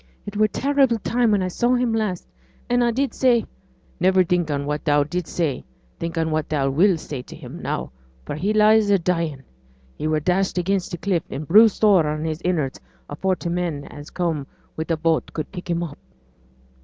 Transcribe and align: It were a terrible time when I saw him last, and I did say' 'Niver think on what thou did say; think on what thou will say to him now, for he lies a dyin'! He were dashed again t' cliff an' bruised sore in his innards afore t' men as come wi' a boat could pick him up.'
It 0.25 0.35
were 0.35 0.45
a 0.45 0.49
terrible 0.49 0.97
time 0.97 1.29
when 1.29 1.43
I 1.43 1.47
saw 1.47 1.75
him 1.75 1.93
last, 1.93 2.27
and 2.71 2.83
I 2.83 2.89
did 2.89 3.13
say' 3.13 3.45
'Niver 3.99 4.23
think 4.23 4.49
on 4.49 4.65
what 4.65 4.83
thou 4.83 5.03
did 5.03 5.27
say; 5.27 5.63
think 5.99 6.17
on 6.17 6.31
what 6.31 6.49
thou 6.49 6.71
will 6.71 6.97
say 6.97 7.21
to 7.21 7.35
him 7.35 7.61
now, 7.61 7.91
for 8.25 8.33
he 8.35 8.51
lies 8.51 8.89
a 8.89 8.97
dyin'! 8.97 9.43
He 9.95 10.07
were 10.07 10.19
dashed 10.19 10.57
again 10.57 10.79
t' 10.79 10.97
cliff 10.97 11.21
an' 11.29 11.43
bruised 11.43 11.81
sore 11.81 12.11
in 12.15 12.25
his 12.25 12.41
innards 12.43 12.79
afore 13.11 13.35
t' 13.35 13.49
men 13.49 13.85
as 13.91 14.09
come 14.09 14.47
wi' 14.75 14.85
a 14.89 14.97
boat 14.97 15.31
could 15.33 15.51
pick 15.51 15.69
him 15.69 15.83
up.' 15.83 15.99